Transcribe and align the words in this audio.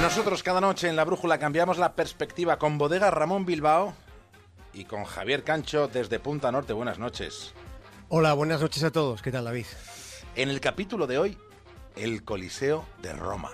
Nosotros 0.00 0.42
cada 0.42 0.62
noche 0.62 0.88
en 0.88 0.96
la 0.96 1.04
brújula 1.04 1.38
cambiamos 1.38 1.76
la 1.76 1.92
perspectiva 1.92 2.58
con 2.58 2.78
Bodega 2.78 3.10
Ramón 3.10 3.44
Bilbao 3.44 3.92
y 4.72 4.84
con 4.84 5.04
Javier 5.04 5.44
Cancho 5.44 5.88
desde 5.88 6.18
Punta 6.18 6.50
Norte. 6.50 6.72
Buenas 6.72 6.98
noches. 6.98 7.52
Hola, 8.08 8.32
buenas 8.32 8.62
noches 8.62 8.82
a 8.82 8.90
todos. 8.90 9.20
¿Qué 9.20 9.30
tal, 9.30 9.44
David? 9.44 9.66
En 10.36 10.48
el 10.48 10.60
capítulo 10.60 11.06
de 11.06 11.18
hoy, 11.18 11.38
el 11.96 12.24
Coliseo 12.24 12.86
de 13.02 13.12
Roma. 13.12 13.50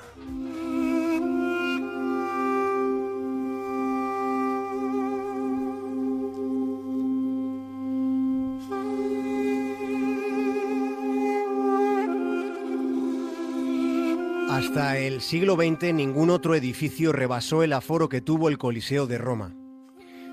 Hasta 14.76 14.98
el 14.98 15.22
siglo 15.22 15.54
XX 15.54 15.94
ningún 15.94 16.28
otro 16.28 16.54
edificio 16.54 17.10
rebasó 17.10 17.62
el 17.62 17.72
aforo 17.72 18.10
que 18.10 18.20
tuvo 18.20 18.50
el 18.50 18.58
Coliseo 18.58 19.06
de 19.06 19.16
Roma. 19.16 19.56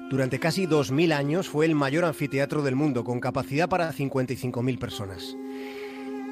Durante 0.09 0.37
casi 0.37 0.67
2.000 0.67 1.13
años 1.13 1.47
fue 1.47 1.65
el 1.65 1.75
mayor 1.75 2.03
anfiteatro 2.03 2.61
del 2.61 2.75
mundo, 2.75 3.05
con 3.05 3.21
capacidad 3.21 3.69
para 3.69 3.93
55.000 3.93 4.77
personas. 4.77 5.37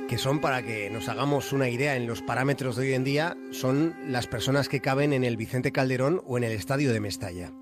Que 0.09 0.17
son, 0.17 0.41
para 0.41 0.61
que 0.61 0.89
nos 0.89 1.07
hagamos 1.07 1.53
una 1.53 1.69
idea 1.69 1.95
en 1.95 2.05
los 2.05 2.21
parámetros 2.21 2.75
de 2.75 2.87
hoy 2.87 2.93
en 2.95 3.05
día, 3.05 3.37
son 3.51 3.95
las 4.05 4.27
personas 4.27 4.67
que 4.67 4.81
caben 4.81 5.13
en 5.13 5.23
el 5.23 5.37
Vicente 5.37 5.71
Calderón 5.71 6.21
o 6.25 6.37
en 6.37 6.43
el 6.43 6.51
Estadio 6.51 6.91
de 6.91 6.99
Mestalla. 6.99 7.53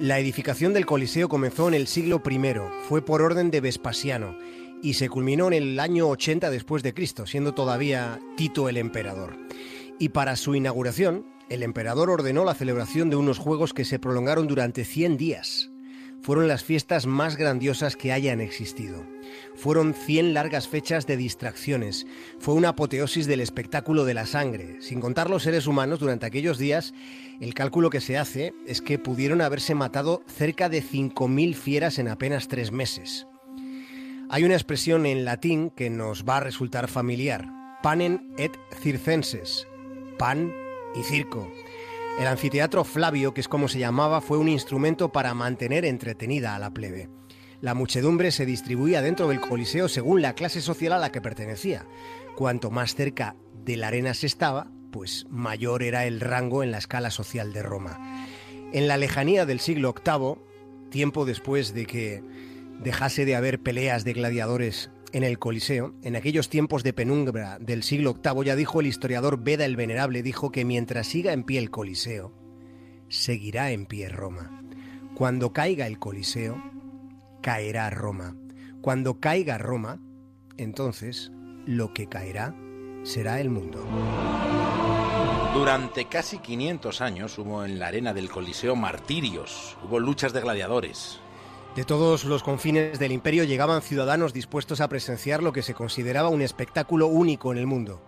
La 0.00 0.18
edificación 0.18 0.72
del 0.72 0.84
Coliseo 0.84 1.28
comenzó 1.28 1.68
en 1.68 1.74
el 1.74 1.86
siglo 1.86 2.20
I, 2.28 2.40
fue 2.88 3.04
por 3.04 3.22
orden 3.22 3.52
de 3.52 3.60
Vespasiano 3.60 4.36
y 4.82 4.94
se 4.94 5.08
culminó 5.08 5.48
en 5.48 5.54
el 5.54 5.80
año 5.80 6.08
80 6.08 6.50
después 6.50 6.82
de 6.82 6.94
Cristo, 6.94 7.26
siendo 7.26 7.54
todavía 7.54 8.20
Tito 8.36 8.68
el 8.68 8.76
emperador. 8.76 9.36
Y 9.98 10.10
para 10.10 10.36
su 10.36 10.54
inauguración, 10.54 11.26
el 11.48 11.62
emperador 11.62 12.10
ordenó 12.10 12.44
la 12.44 12.54
celebración 12.54 13.10
de 13.10 13.16
unos 13.16 13.38
juegos 13.38 13.74
que 13.74 13.84
se 13.84 13.98
prolongaron 13.98 14.46
durante 14.46 14.84
100 14.84 15.16
días. 15.16 15.70
Fueron 16.22 16.48
las 16.48 16.64
fiestas 16.64 17.06
más 17.06 17.36
grandiosas 17.36 17.96
que 17.96 18.12
hayan 18.12 18.40
existido. 18.40 19.06
Fueron 19.54 19.94
100 19.94 20.34
largas 20.34 20.68
fechas 20.68 21.06
de 21.06 21.16
distracciones. 21.16 22.06
Fue 22.38 22.54
una 22.54 22.70
apoteosis 22.70 23.26
del 23.26 23.40
espectáculo 23.40 24.04
de 24.04 24.14
la 24.14 24.26
sangre. 24.26 24.76
Sin 24.80 25.00
contar 25.00 25.30
los 25.30 25.42
seres 25.42 25.66
humanos, 25.66 25.98
durante 25.98 26.26
aquellos 26.26 26.58
días, 26.58 26.92
el 27.40 27.54
cálculo 27.54 27.88
que 27.88 28.02
se 28.02 28.18
hace 28.18 28.52
es 28.66 28.82
que 28.82 28.98
pudieron 28.98 29.40
haberse 29.40 29.74
matado 29.74 30.22
cerca 30.26 30.68
de 30.68 30.82
5.000 30.82 31.54
fieras 31.54 31.98
en 31.98 32.08
apenas 32.08 32.48
tres 32.48 32.70
meses. 32.70 33.26
Hay 34.32 34.44
una 34.44 34.54
expresión 34.54 35.06
en 35.06 35.24
latín 35.24 35.70
que 35.70 35.90
nos 35.90 36.24
va 36.24 36.36
a 36.36 36.40
resultar 36.40 36.86
familiar. 36.86 37.48
Panen 37.82 38.32
et 38.38 38.56
circenses. 38.80 39.66
Pan 40.20 40.52
y 40.94 41.02
circo. 41.02 41.50
El 42.16 42.28
anfiteatro 42.28 42.84
Flavio, 42.84 43.34
que 43.34 43.40
es 43.40 43.48
como 43.48 43.66
se 43.66 43.80
llamaba, 43.80 44.20
fue 44.20 44.38
un 44.38 44.48
instrumento 44.48 45.10
para 45.10 45.34
mantener 45.34 45.84
entretenida 45.84 46.54
a 46.54 46.60
la 46.60 46.72
plebe. 46.72 47.08
La 47.60 47.74
muchedumbre 47.74 48.30
se 48.30 48.46
distribuía 48.46 49.02
dentro 49.02 49.26
del 49.26 49.40
Coliseo 49.40 49.88
según 49.88 50.22
la 50.22 50.34
clase 50.34 50.60
social 50.60 50.92
a 50.92 50.98
la 50.98 51.10
que 51.10 51.20
pertenecía. 51.20 51.84
Cuanto 52.36 52.70
más 52.70 52.94
cerca 52.94 53.34
de 53.64 53.76
la 53.76 53.88
arena 53.88 54.14
se 54.14 54.28
estaba, 54.28 54.70
pues 54.92 55.26
mayor 55.28 55.82
era 55.82 56.06
el 56.06 56.20
rango 56.20 56.62
en 56.62 56.70
la 56.70 56.78
escala 56.78 57.10
social 57.10 57.52
de 57.52 57.64
Roma. 57.64 58.28
En 58.72 58.86
la 58.86 58.96
lejanía 58.96 59.44
del 59.44 59.58
siglo 59.58 59.92
VIII, 59.92 60.36
tiempo 60.88 61.24
después 61.24 61.74
de 61.74 61.86
que 61.86 62.22
dejase 62.82 63.24
de 63.24 63.36
haber 63.36 63.60
peleas 63.60 64.04
de 64.04 64.14
gladiadores 64.14 64.90
en 65.12 65.24
el 65.24 65.38
Coliseo, 65.38 65.94
en 66.02 66.16
aquellos 66.16 66.48
tiempos 66.48 66.82
de 66.82 66.92
penumbra 66.92 67.58
del 67.58 67.82
siglo 67.82 68.14
VIII, 68.14 68.44
ya 68.44 68.56
dijo 68.56 68.80
el 68.80 68.86
historiador 68.86 69.42
Beda 69.42 69.64
el 69.64 69.76
Venerable, 69.76 70.22
dijo 70.22 70.50
que 70.50 70.64
mientras 70.64 71.08
siga 71.08 71.32
en 71.32 71.44
pie 71.44 71.58
el 71.58 71.70
Coliseo, 71.70 72.32
seguirá 73.08 73.72
en 73.72 73.86
pie 73.86 74.08
Roma. 74.08 74.62
Cuando 75.14 75.52
caiga 75.52 75.86
el 75.86 75.98
Coliseo, 75.98 76.62
caerá 77.42 77.90
Roma. 77.90 78.36
Cuando 78.80 79.20
caiga 79.20 79.58
Roma, 79.58 80.00
entonces 80.56 81.32
lo 81.66 81.92
que 81.92 82.08
caerá 82.08 82.54
será 83.02 83.40
el 83.40 83.50
mundo. 83.50 83.84
Durante 85.52 86.06
casi 86.06 86.38
500 86.38 87.00
años 87.00 87.36
hubo 87.38 87.64
en 87.64 87.78
la 87.78 87.88
arena 87.88 88.14
del 88.14 88.30
Coliseo 88.30 88.76
martirios, 88.76 89.76
hubo 89.84 89.98
luchas 89.98 90.32
de 90.32 90.40
gladiadores, 90.40 91.20
de 91.76 91.84
todos 91.84 92.24
los 92.24 92.42
confines 92.42 92.98
del 92.98 93.12
imperio 93.12 93.44
llegaban 93.44 93.80
ciudadanos 93.80 94.32
dispuestos 94.32 94.80
a 94.80 94.88
presenciar 94.88 95.42
lo 95.42 95.52
que 95.52 95.62
se 95.62 95.74
consideraba 95.74 96.28
un 96.28 96.42
espectáculo 96.42 97.06
único 97.06 97.52
en 97.52 97.58
el 97.58 97.66
mundo. 97.66 98.02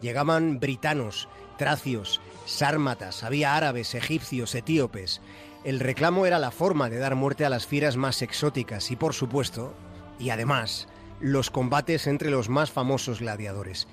Llegaban 0.00 0.58
britanos, 0.58 1.28
tracios, 1.56 2.20
sármatas, 2.46 3.22
había 3.22 3.56
árabes, 3.56 3.94
egipcios, 3.94 4.54
etíopes. 4.54 5.20
El 5.64 5.78
reclamo 5.78 6.26
era 6.26 6.40
la 6.40 6.50
forma 6.50 6.90
de 6.90 6.98
dar 6.98 7.14
muerte 7.14 7.44
a 7.44 7.50
las 7.50 7.66
fieras 7.66 7.96
más 7.96 8.22
exóticas 8.22 8.90
y, 8.90 8.96
por 8.96 9.14
supuesto, 9.14 9.72
y 10.18 10.30
además, 10.30 10.88
los 11.20 11.50
combates 11.50 12.08
entre 12.08 12.30
los 12.30 12.48
más 12.48 12.72
famosos 12.72 13.20
gladiadores. 13.20 13.86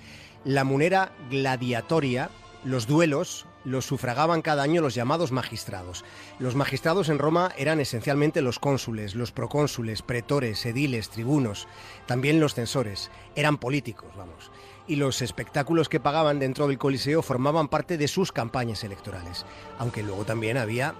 La 0.43 0.63
munera 0.63 1.13
gladiatoria, 1.29 2.31
los 2.63 2.87
duelos, 2.87 3.45
los 3.65 3.85
sufragaban 3.85 4.41
cada 4.41 4.63
año 4.63 4.81
los 4.81 4.95
llamados 4.95 5.31
magistrados. 5.31 6.03
Los 6.39 6.55
magistrados 6.55 7.09
en 7.09 7.19
Roma 7.19 7.51
eran 7.57 7.79
esencialmente 7.79 8.41
los 8.41 8.59
cónsules, 8.59 9.15
los 9.15 9.31
procónsules, 9.31 10.01
pretores, 10.01 10.65
ediles, 10.65 11.09
tribunos, 11.09 11.67
también 12.05 12.39
los 12.39 12.53
censores. 12.53 13.11
Eran 13.35 13.57
políticos, 13.57 14.11
vamos. 14.17 14.51
Y 14.87 14.97
los 14.97 15.21
espectáculos 15.21 15.89
que 15.89 15.99
pagaban 15.99 16.39
dentro 16.39 16.67
del 16.67 16.77
Coliseo 16.77 17.21
formaban 17.21 17.69
parte 17.69 17.97
de 17.97 18.07
sus 18.07 18.31
campañas 18.31 18.83
electorales, 18.83 19.45
aunque 19.77 20.03
luego 20.03 20.25
también 20.25 20.57
había 20.57 20.95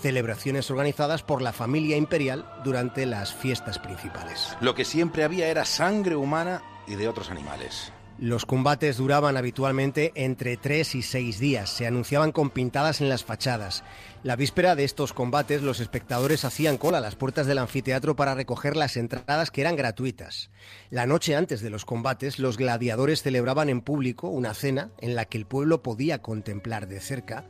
celebraciones 0.00 0.70
organizadas 0.70 1.22
por 1.22 1.42
la 1.42 1.52
familia 1.52 1.96
imperial 1.96 2.48
durante 2.64 3.06
las 3.06 3.34
fiestas 3.34 3.78
principales. 3.78 4.56
Lo 4.60 4.74
que 4.74 4.84
siempre 4.84 5.24
había 5.24 5.48
era 5.48 5.64
sangre 5.64 6.16
humana 6.16 6.62
y 6.86 6.94
de 6.94 7.08
otros 7.08 7.30
animales. 7.30 7.92
Los 8.18 8.46
combates 8.46 8.96
duraban 8.96 9.36
habitualmente 9.36 10.10
entre 10.16 10.56
tres 10.56 10.96
y 10.96 11.02
seis 11.02 11.38
días. 11.38 11.70
Se 11.70 11.86
anunciaban 11.86 12.32
con 12.32 12.50
pintadas 12.50 13.00
en 13.00 13.08
las 13.08 13.22
fachadas. 13.22 13.84
La 14.24 14.34
víspera 14.34 14.74
de 14.74 14.82
estos 14.82 15.12
combates, 15.12 15.62
los 15.62 15.78
espectadores 15.78 16.44
hacían 16.44 16.78
cola 16.78 16.98
a 16.98 17.00
las 17.00 17.14
puertas 17.14 17.46
del 17.46 17.58
anfiteatro 17.58 18.16
para 18.16 18.34
recoger 18.34 18.74
las 18.74 18.96
entradas 18.96 19.52
que 19.52 19.60
eran 19.60 19.76
gratuitas. 19.76 20.50
La 20.90 21.06
noche 21.06 21.36
antes 21.36 21.60
de 21.60 21.70
los 21.70 21.84
combates, 21.84 22.40
los 22.40 22.56
gladiadores 22.56 23.22
celebraban 23.22 23.68
en 23.68 23.82
público 23.82 24.26
una 24.26 24.52
cena 24.52 24.90
en 24.98 25.14
la 25.14 25.24
que 25.26 25.38
el 25.38 25.46
pueblo 25.46 25.84
podía 25.84 26.20
contemplar 26.20 26.88
de 26.88 26.98
cerca 26.98 27.44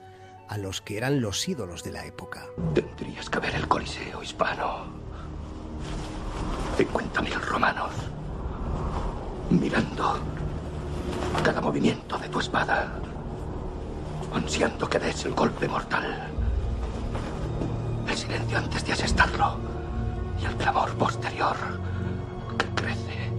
a 0.50 0.58
los 0.58 0.82
que 0.82 0.98
eran 0.98 1.22
los 1.22 1.48
ídolos 1.48 1.82
de 1.82 1.92
la 1.92 2.04
época. 2.04 2.44
Tendrías 2.74 3.30
que 3.30 3.38
ver 3.38 3.54
el 3.54 3.66
Coliseo 3.66 4.22
hispano. 4.22 4.92
50.000 6.76 7.40
romanos 7.40 7.92
mirando 9.50 10.20
cada 11.42 11.60
movimiento 11.60 12.18
de 12.18 12.28
tu 12.28 12.40
espada, 12.40 12.92
ansiando 14.32 14.88
que 14.88 14.98
des 14.98 15.24
el 15.24 15.34
golpe 15.34 15.68
mortal. 15.68 16.28
El 18.08 18.16
silencio 18.16 18.58
antes 18.58 18.84
de 18.84 18.92
asestarlo 18.92 19.56
y 20.40 20.44
el 20.44 20.54
clamor 20.56 20.90
posterior 20.94 21.56
que 22.58 22.66
crece, 22.74 23.32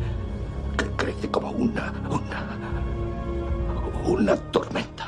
que 0.77 0.85
crece 0.95 1.29
como 1.29 1.51
una, 1.51 1.93
una, 2.09 2.41
una 4.05 4.35
tormenta, 4.51 4.98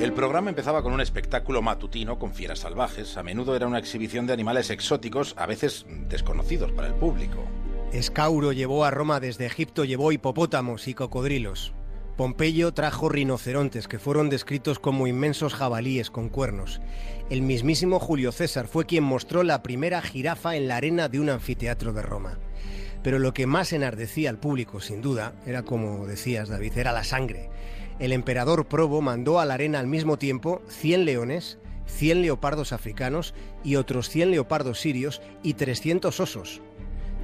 El 0.00 0.14
programa 0.14 0.48
empezaba 0.48 0.82
con 0.82 0.94
un 0.94 1.02
espectáculo 1.02 1.60
matutino 1.60 2.18
con 2.18 2.32
fieras 2.32 2.60
salvajes. 2.60 3.18
A 3.18 3.22
menudo 3.22 3.54
era 3.54 3.66
una 3.66 3.78
exhibición 3.78 4.26
de 4.26 4.32
animales 4.32 4.70
exóticos, 4.70 5.34
a 5.36 5.44
veces 5.44 5.84
desconocidos 6.08 6.72
para 6.72 6.88
el 6.88 6.94
público. 6.94 7.44
Escauro 7.92 8.52
llevó 8.52 8.86
a 8.86 8.90
Roma 8.90 9.20
desde 9.20 9.44
Egipto, 9.44 9.84
llevó 9.84 10.10
hipopótamos 10.10 10.88
y 10.88 10.94
cocodrilos. 10.94 11.74
Pompeyo 12.16 12.72
trajo 12.72 13.10
rinocerontes 13.10 13.88
que 13.88 13.98
fueron 13.98 14.30
descritos 14.30 14.78
como 14.78 15.06
inmensos 15.06 15.52
jabalíes 15.52 16.10
con 16.10 16.30
cuernos. 16.30 16.80
El 17.28 17.42
mismísimo 17.42 18.00
Julio 18.00 18.32
César 18.32 18.68
fue 18.68 18.86
quien 18.86 19.04
mostró 19.04 19.42
la 19.42 19.62
primera 19.62 20.00
jirafa 20.00 20.56
en 20.56 20.66
la 20.66 20.76
arena 20.76 21.10
de 21.10 21.20
un 21.20 21.28
anfiteatro 21.28 21.92
de 21.92 22.00
Roma. 22.00 22.38
Pero 23.02 23.18
lo 23.18 23.34
que 23.34 23.46
más 23.46 23.74
enardecía 23.74 24.30
al 24.30 24.38
público, 24.38 24.80
sin 24.80 25.02
duda, 25.02 25.34
era 25.44 25.62
como 25.62 26.06
decías, 26.06 26.48
David, 26.48 26.78
era 26.78 26.92
la 26.92 27.04
sangre 27.04 27.50
el 28.00 28.12
emperador 28.12 28.66
Probo 28.66 29.02
mandó 29.02 29.38
a 29.38 29.44
la 29.44 29.54
arena 29.54 29.78
al 29.78 29.86
mismo 29.86 30.16
tiempo 30.16 30.62
100 30.68 31.04
leones, 31.04 31.58
100 31.86 32.22
leopardos 32.22 32.72
africanos 32.72 33.34
y 33.62 33.76
otros 33.76 34.08
100 34.08 34.30
leopardos 34.30 34.80
sirios 34.80 35.20
y 35.42 35.54
300 35.54 36.18
osos. 36.18 36.62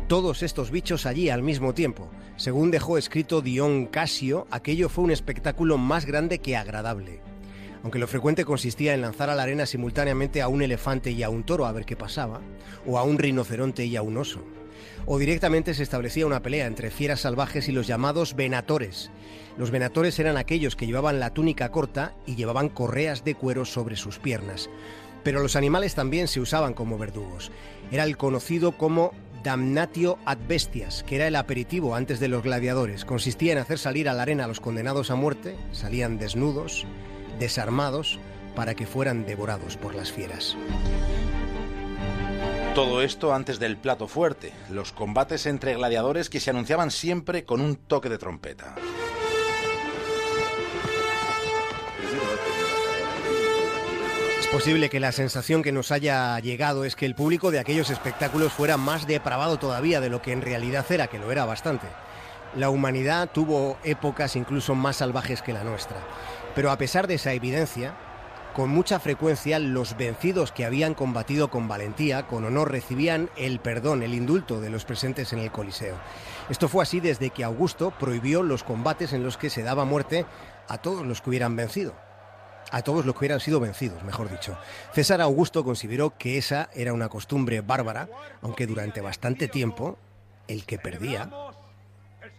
Todos 0.07 0.43
estos 0.43 0.71
bichos 0.71 1.07
allí 1.07 1.31
al 1.31 1.43
mismo 1.43 1.73
tiempo. 1.73 2.11
Según 2.37 2.71
dejó 2.71 2.99
escrito 2.99 3.41
Dion 3.41 3.87
Casio, 3.87 4.47
aquello 4.51 4.91
fue 4.91 5.05
un 5.05 5.11
espectáculo 5.11 5.79
más 5.79 6.05
grande 6.05 6.39
que 6.39 6.57
agradable. 6.57 7.21
aunque 7.83 8.01
lo 8.01 8.09
frecuente 8.09 8.45
consistía 8.45 8.95
en 8.95 9.01
lanzar 9.01 9.31
a 9.31 9.37
la 9.37 9.45
arena 9.45 9.65
simultáneamente 9.65 10.43
a 10.43 10.49
un 10.49 10.61
elefante 10.61 11.13
y 11.13 11.23
a 11.23 11.31
un 11.31 11.45
toro 11.45 11.67
a 11.67 11.73
ver 11.73 11.85
qué 11.85 11.95
pasaba, 11.95 12.41
o 12.85 12.99
a 12.99 13.05
un 13.05 13.17
rinoceronte 13.17 13.85
y 13.85 13.95
a 13.95 14.03
un 14.03 14.17
oso. 14.17 14.41
O 15.07 15.19
directamente 15.19 15.75
se 15.75 15.83
establecía 15.83 16.27
una 16.27 16.43
pelea 16.43 16.67
entre 16.67 16.91
fieras 16.91 17.21
salvajes 17.21 17.69
y 17.69 17.73
los 17.73 17.87
llamados 17.87 18.35
venatores. 18.35 19.11
Los 19.57 19.71
venatores 19.71 20.19
eran 20.19 20.37
aquellos 20.37 20.77
que 20.77 20.87
llevaban 20.87 21.21
la 21.21 21.31
túnica 21.31 21.71
corta 21.71 22.15
y 22.27 22.35
llevaban 22.37 22.69
correas 22.69 23.25
de 23.25 23.35
cuero 23.35 23.65
sobre 23.65 23.97
sus 23.97 24.19
piernas. 24.19 24.69
Pero 25.23 25.41
los 25.41 25.57
animales 25.57 25.95
también 25.95 26.29
se 26.29 26.41
usaban 26.41 26.75
como 26.75 26.99
verdugos. 26.99 27.51
Era 27.91 28.05
el 28.05 28.17
conocido 28.17 28.73
como 28.77 29.13
damnatio 29.43 30.19
ad 30.25 30.39
bestias, 30.49 31.05
que 31.05 31.17
era 31.17 31.29
el 31.29 31.37
aperitivo 31.37 31.95
antes 31.95 32.21
de 32.21 32.29
los 32.29 32.43
gladiadores. 32.43 33.05
Consistía 33.05 33.53
en 33.53 33.59
hacer 33.59 33.79
salir 33.79 34.09
a 34.09 34.13
la 34.13 34.23
arena 34.23 34.45
a 34.45 34.49
los 34.49 34.61
condenados 34.61 35.11
a 35.11 35.15
muerte, 35.15 35.57
salían 35.73 36.19
desnudos, 36.19 36.85
desarmados, 37.39 38.19
para 38.57 38.75
que 38.75 38.87
fueran 38.87 39.25
devorados 39.25 39.77
por 39.77 39.95
las 39.95 40.11
fieras. 40.11 40.57
Todo 42.77 43.01
esto 43.01 43.33
antes 43.33 43.59
del 43.59 43.79
plato 43.79 44.07
fuerte, 44.07 44.53
los 44.69 44.93
combates 44.93 45.47
entre 45.47 45.73
gladiadores 45.73 46.29
que 46.29 46.41
se 46.41 46.51
anunciaban 46.51 46.91
siempre 46.91 47.47
con 47.47 47.63
un 47.63 47.77
toque 47.77 48.11
de 48.11 48.19
trompeta. 48.19 48.75
Es 54.41 54.47
posible 54.49 54.91
que 54.91 55.01
la 55.01 55.13
sensación 55.13 55.63
que 55.63 55.73
nos 55.73 55.91
haya 55.91 56.39
llegado 56.41 56.85
es 56.85 56.97
que 56.97 57.07
el 57.07 57.15
público 57.15 57.51
de 57.51 57.61
aquellos 57.61 57.89
espectáculos 57.89 58.53
fuera 58.53 58.77
más 58.77 59.07
depravado 59.07 59.59
todavía 59.59 60.03
de 60.03 60.11
lo 60.11 60.21
que 60.21 60.33
en 60.33 60.43
realidad 60.43 60.85
era, 60.91 61.07
que 61.07 61.19
lo 61.19 61.33
era 61.33 61.47
bastante. 61.47 61.87
La 62.55 62.69
humanidad 62.69 63.31
tuvo 63.33 63.79
épocas 63.85 64.37
incluso 64.37 64.75
más 64.75 64.97
salvajes 64.97 65.41
que 65.41 65.55
la 65.55 65.65
nuestra. 65.65 65.97
Pero 66.55 66.71
a 66.71 66.77
pesar 66.77 67.07
de 67.07 67.15
esa 67.15 67.33
evidencia, 67.33 67.95
con 68.57 68.71
mucha 68.71 68.99
frecuencia 68.99 69.59
los 69.59 69.99
vencidos 69.99 70.51
que 70.51 70.65
habían 70.65 70.95
combatido 70.95 71.51
con 71.51 71.69
valentía, 71.69 72.27
con 72.27 72.47
honor, 72.47 72.73
recibían 72.73 73.29
el 73.37 73.61
perdón, 73.61 74.03
el 74.03 74.15
indulto 74.15 74.63
de 74.63 74.71
los 74.71 74.87
presentes 74.87 75.35
en 75.35 75.41
el 75.41 75.53
Coliseo. 75.53 75.95
Esto 76.49 76.67
fue 76.67 76.83
así 76.83 77.01
desde 77.01 77.29
que 77.29 77.45
Augusto 77.45 77.91
prohibió 77.91 78.43
los 78.43 78.65
combates 78.65 79.13
en 79.13 79.23
los 79.23 79.37
que 79.37 79.51
se 79.51 79.63
daba 79.63 79.85
muerte 79.85 80.25
a 80.69 80.79
todos 80.79 81.07
los 81.07 81.21
que 81.21 81.29
hubieran 81.29 81.55
vencido. 81.55 81.95
A 82.71 82.81
todos 82.81 83.05
los 83.05 83.15
que 83.15 83.19
hubieran 83.19 83.41
sido 83.41 83.61
vencidos, 83.61 84.03
mejor 84.05 84.31
dicho. 84.31 84.57
César 84.95 85.21
Augusto 85.21 85.63
consideró 85.63 86.17
que 86.17 86.39
esa 86.39 86.71
era 86.73 86.95
una 86.95 87.11
costumbre 87.11 87.61
bárbara, 87.61 88.09
aunque 88.41 88.67
durante 88.67 89.03
bastante 89.03 89.49
tiempo 89.49 89.99
el 90.49 90.65
que 90.65 90.79
perdía 90.79 91.29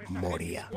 moría. 0.10 0.68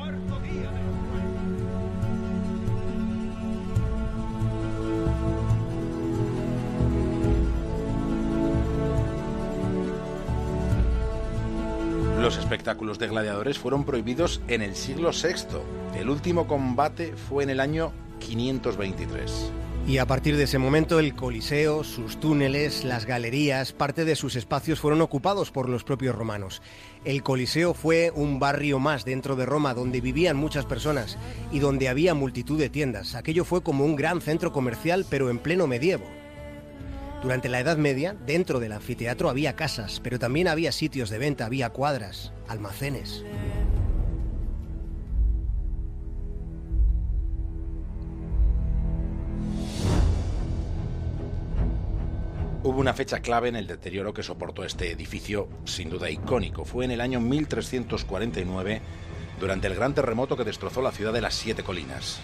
Los 12.31 12.39
espectáculos 12.39 13.01
de 13.01 13.09
gladiadores 13.09 13.59
fueron 13.59 13.83
prohibidos 13.83 14.41
en 14.47 14.63
el 14.63 14.77
siglo 14.77 15.11
VI. 15.11 15.99
El 15.99 16.09
último 16.09 16.47
combate 16.47 17.17
fue 17.17 17.43
en 17.43 17.51
el 17.51 17.59
año 17.59 17.91
523. 18.21 19.51
Y 19.89 19.99
a 19.99 20.07
partir 20.07 20.37
de 20.37 20.45
ese 20.45 20.59
momento 20.59 21.01
el 21.01 21.17
Coliseo, 21.17 21.83
sus 21.83 22.21
túneles, 22.21 22.85
las 22.85 23.05
galerías, 23.05 23.73
parte 23.73 24.05
de 24.05 24.15
sus 24.15 24.37
espacios 24.37 24.79
fueron 24.79 25.01
ocupados 25.01 25.51
por 25.51 25.69
los 25.69 25.83
propios 25.83 26.15
romanos. 26.15 26.63
El 27.05 27.25
Coliseo 27.25 27.75
fue 27.75 28.13
un 28.15 28.39
barrio 28.39 28.79
más 28.79 29.05
dentro 29.05 29.35
de 29.35 29.45
Roma 29.45 29.75
donde 29.75 30.01
vivían 30.01 30.37
muchas 30.37 30.67
personas 30.67 31.19
y 31.51 31.59
donde 31.59 31.89
había 31.89 32.15
multitud 32.15 32.61
de 32.61 32.71
tiendas. 32.71 33.17
Aquello 33.17 33.45
fue 33.45 33.65
como 33.65 33.85
un 33.85 33.97
gran 33.97 34.21
centro 34.21 34.53
comercial 34.53 35.05
pero 35.11 35.31
en 35.31 35.41
pleno 35.41 35.67
medievo. 35.67 36.20
Durante 37.23 37.51
la 37.51 37.61
Edad 37.61 37.77
Media, 37.77 38.17
dentro 38.27 38.61
del 38.61 38.73
anfiteatro 38.73 39.29
había 39.29 39.55
casas, 39.55 40.01
pero 40.03 40.19
también 40.19 40.49
había 40.49 40.73
sitios 40.73 41.11
de 41.11 41.19
venta, 41.19 41.45
había 41.45 41.69
cuadras, 41.69 42.33
almacenes. 42.49 43.25
Hubo 52.63 52.79
una 52.79 52.95
fecha 52.95 53.21
clave 53.21 53.49
en 53.51 53.57
el 53.57 53.67
deterioro 53.67 54.15
que 54.15 54.23
soportó 54.23 54.65
este 54.65 54.91
edificio, 54.91 55.49
sin 55.65 55.91
duda 55.91 56.11
icónico. 56.11 56.65
Fue 56.65 56.87
en 56.87 56.91
el 56.91 57.03
año 57.03 57.21
1349, 57.21 58.81
durante 59.39 59.67
el 59.67 59.75
gran 59.75 59.95
terremoto 59.95 60.39
que 60.39 60.45
destrozó 60.45 60.81
la 60.81 60.93
ciudad 60.93 61.13
de 61.13 61.21
las 61.21 61.35
Siete 61.35 61.63
Colinas. 61.63 62.19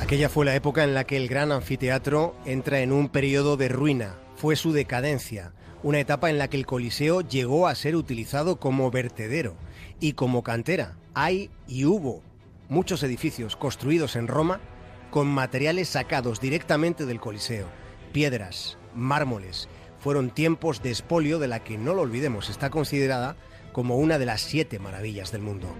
Aquella 0.00 0.30
fue 0.30 0.46
la 0.46 0.54
época 0.54 0.84
en 0.84 0.94
la 0.94 1.04
que 1.04 1.18
el 1.18 1.28
gran 1.28 1.52
anfiteatro 1.52 2.34
entra 2.46 2.80
en 2.80 2.92
un 2.92 3.08
periodo 3.08 3.56
de 3.56 3.68
ruina, 3.68 4.14
fue 4.38 4.54
su 4.54 4.72
decadencia, 4.72 5.52
una 5.82 5.98
etapa 5.98 6.30
en 6.30 6.38
la 6.38 6.46
que 6.46 6.56
el 6.56 6.64
Coliseo 6.64 7.22
llegó 7.22 7.66
a 7.66 7.74
ser 7.74 7.96
utilizado 7.96 8.60
como 8.60 8.88
vertedero 8.88 9.56
y 9.98 10.12
como 10.12 10.44
cantera. 10.44 10.96
Hay 11.12 11.50
y 11.66 11.86
hubo 11.86 12.22
muchos 12.68 13.02
edificios 13.02 13.56
construidos 13.56 14.14
en 14.14 14.28
Roma 14.28 14.60
con 15.10 15.26
materiales 15.26 15.88
sacados 15.88 16.40
directamente 16.40 17.04
del 17.04 17.18
Coliseo, 17.18 17.66
piedras, 18.12 18.78
mármoles. 18.94 19.68
Fueron 19.98 20.30
tiempos 20.30 20.82
de 20.84 20.92
espolio 20.92 21.40
de 21.40 21.48
la 21.48 21.64
que 21.64 21.76
no 21.76 21.92
lo 21.92 22.02
olvidemos, 22.02 22.48
está 22.48 22.70
considerada 22.70 23.34
como 23.72 23.96
una 23.96 24.20
de 24.20 24.26
las 24.26 24.40
siete 24.40 24.78
maravillas 24.78 25.32
del 25.32 25.42
mundo. 25.42 25.74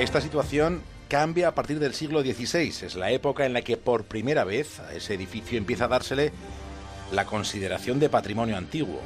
Esta 0.00 0.22
situación 0.22 0.80
cambia 1.08 1.48
a 1.48 1.54
partir 1.54 1.78
del 1.78 1.92
siglo 1.92 2.22
XVI. 2.22 2.86
Es 2.86 2.94
la 2.94 3.10
época 3.10 3.44
en 3.44 3.52
la 3.52 3.60
que 3.60 3.76
por 3.76 4.04
primera 4.04 4.44
vez 4.44 4.80
a 4.80 4.94
ese 4.94 5.12
edificio 5.12 5.58
empieza 5.58 5.84
a 5.84 5.88
dársele 5.88 6.32
la 7.12 7.26
consideración 7.26 8.00
de 8.00 8.08
patrimonio 8.08 8.56
antiguo. 8.56 8.98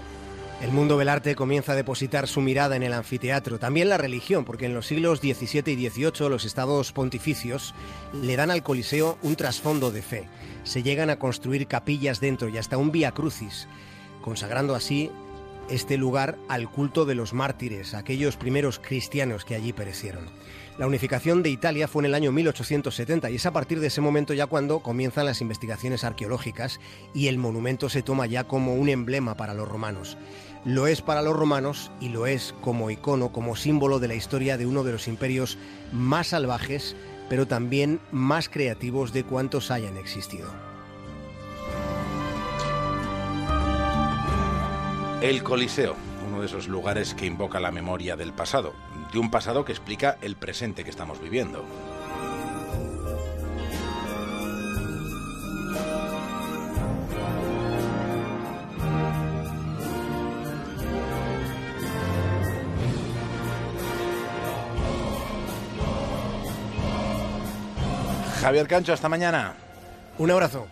El 0.62 0.70
mundo 0.70 0.96
del 0.96 1.08
arte 1.08 1.34
comienza 1.34 1.72
a 1.72 1.74
depositar 1.74 2.28
su 2.28 2.40
mirada 2.40 2.76
en 2.76 2.84
el 2.84 2.92
anfiteatro, 2.92 3.58
también 3.58 3.88
la 3.88 3.98
religión, 3.98 4.44
porque 4.44 4.66
en 4.66 4.74
los 4.74 4.86
siglos 4.86 5.18
XVII 5.18 5.72
y 5.72 5.90
XVIII 5.90 6.28
los 6.28 6.44
estados 6.44 6.92
pontificios 6.92 7.74
le 8.12 8.36
dan 8.36 8.52
al 8.52 8.62
Coliseo 8.62 9.18
un 9.22 9.34
trasfondo 9.34 9.90
de 9.90 10.00
fe. 10.00 10.28
Se 10.62 10.84
llegan 10.84 11.10
a 11.10 11.18
construir 11.18 11.66
capillas 11.66 12.20
dentro 12.20 12.48
y 12.48 12.56
hasta 12.56 12.78
un 12.78 12.92
vía 12.92 13.10
crucis, 13.10 13.66
consagrando 14.22 14.76
así 14.76 15.10
este 15.68 15.96
lugar 15.96 16.38
al 16.48 16.70
culto 16.70 17.04
de 17.04 17.14
los 17.14 17.32
mártires, 17.32 17.94
aquellos 17.94 18.36
primeros 18.36 18.78
cristianos 18.78 19.44
que 19.44 19.54
allí 19.54 19.72
perecieron. 19.72 20.30
La 20.76 20.88
unificación 20.88 21.44
de 21.44 21.50
Italia 21.50 21.86
fue 21.86 22.02
en 22.02 22.06
el 22.06 22.14
año 22.14 22.32
1870 22.32 23.30
y 23.30 23.36
es 23.36 23.46
a 23.46 23.52
partir 23.52 23.78
de 23.78 23.86
ese 23.86 24.00
momento 24.00 24.34
ya 24.34 24.46
cuando 24.46 24.80
comienzan 24.80 25.26
las 25.26 25.40
investigaciones 25.40 26.02
arqueológicas 26.02 26.80
y 27.14 27.28
el 27.28 27.38
monumento 27.38 27.88
se 27.88 28.02
toma 28.02 28.26
ya 28.26 28.44
como 28.44 28.74
un 28.74 28.88
emblema 28.88 29.36
para 29.36 29.54
los 29.54 29.68
romanos. 29.68 30.18
Lo 30.64 30.88
es 30.88 31.00
para 31.00 31.22
los 31.22 31.36
romanos 31.36 31.92
y 32.00 32.08
lo 32.08 32.26
es 32.26 32.54
como 32.60 32.90
icono, 32.90 33.30
como 33.30 33.54
símbolo 33.54 34.00
de 34.00 34.08
la 34.08 34.14
historia 34.14 34.56
de 34.56 34.66
uno 34.66 34.82
de 34.82 34.92
los 34.92 35.06
imperios 35.06 35.58
más 35.92 36.28
salvajes, 36.28 36.96
pero 37.28 37.46
también 37.46 38.00
más 38.10 38.48
creativos 38.48 39.12
de 39.12 39.24
cuantos 39.24 39.70
hayan 39.70 39.96
existido. 39.96 40.73
El 45.24 45.42
Coliseo, 45.42 45.96
uno 46.28 46.40
de 46.40 46.46
esos 46.48 46.68
lugares 46.68 47.14
que 47.14 47.24
invoca 47.24 47.58
la 47.58 47.70
memoria 47.70 48.14
del 48.14 48.34
pasado, 48.34 48.74
de 49.10 49.18
un 49.18 49.30
pasado 49.30 49.64
que 49.64 49.72
explica 49.72 50.18
el 50.20 50.36
presente 50.36 50.84
que 50.84 50.90
estamos 50.90 51.18
viviendo. 51.18 51.64
Javier 68.42 68.68
Cancho, 68.68 68.92
hasta 68.92 69.08
mañana. 69.08 69.54
Un 70.18 70.30
abrazo. 70.30 70.66